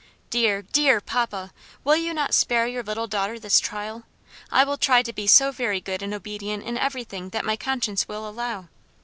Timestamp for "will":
1.83-1.95, 4.63-4.79, 8.07-8.27